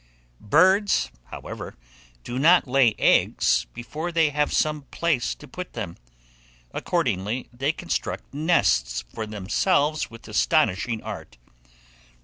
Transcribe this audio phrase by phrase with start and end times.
[0.39, 1.75] BIRDS HOWEVER,
[2.23, 5.95] DO NOT LAY EGGS before they have some place to put them;
[6.71, 11.37] accordingly, they construct nests for themselves with astonishing art.